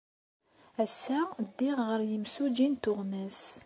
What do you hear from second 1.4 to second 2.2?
ddiɣ ɣer